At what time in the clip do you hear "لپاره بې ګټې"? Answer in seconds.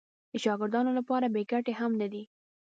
0.99-1.73